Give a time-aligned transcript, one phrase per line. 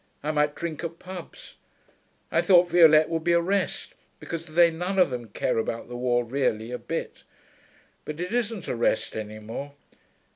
[0.23, 1.57] I might drink at pubs....
[2.31, 5.95] I thought Violette would be a rest, because they none of them care about the
[5.95, 7.23] war really, a bit;
[8.03, 9.73] but it isn't a rest any more.